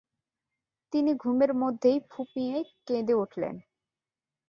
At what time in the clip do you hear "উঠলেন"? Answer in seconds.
3.13-3.55